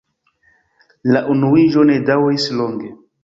La 1.09 1.21
unuiĝo 1.35 1.85
ne 1.91 1.99
daŭris 2.09 2.49
longe. 2.63 2.93